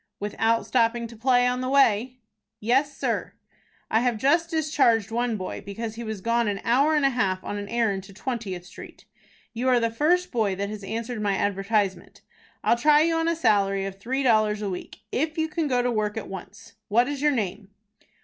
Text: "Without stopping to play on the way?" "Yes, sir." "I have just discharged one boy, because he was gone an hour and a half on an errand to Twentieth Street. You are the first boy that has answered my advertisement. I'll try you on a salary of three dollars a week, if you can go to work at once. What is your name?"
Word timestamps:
"Without 0.19 0.65
stopping 0.65 1.05
to 1.05 1.15
play 1.15 1.45
on 1.45 1.61
the 1.61 1.69
way?" 1.69 2.17
"Yes, 2.59 2.97
sir." 2.97 3.33
"I 3.91 3.99
have 3.99 4.17
just 4.17 4.49
discharged 4.49 5.11
one 5.11 5.37
boy, 5.37 5.61
because 5.63 5.93
he 5.93 6.03
was 6.03 6.21
gone 6.21 6.47
an 6.47 6.59
hour 6.63 6.95
and 6.95 7.05
a 7.05 7.11
half 7.11 7.43
on 7.43 7.59
an 7.59 7.67
errand 7.69 8.03
to 8.05 8.13
Twentieth 8.15 8.65
Street. 8.65 9.05
You 9.53 9.67
are 9.69 9.79
the 9.79 9.91
first 9.91 10.31
boy 10.31 10.55
that 10.55 10.69
has 10.71 10.83
answered 10.83 11.21
my 11.21 11.35
advertisement. 11.35 12.21
I'll 12.63 12.77
try 12.77 13.01
you 13.01 13.15
on 13.15 13.27
a 13.27 13.35
salary 13.35 13.85
of 13.85 13.99
three 13.99 14.23
dollars 14.23 14.63
a 14.63 14.71
week, 14.71 15.01
if 15.11 15.37
you 15.37 15.47
can 15.47 15.67
go 15.67 15.83
to 15.83 15.91
work 15.91 16.17
at 16.17 16.27
once. 16.27 16.73
What 16.87 17.07
is 17.07 17.21
your 17.21 17.31
name?" 17.33 17.69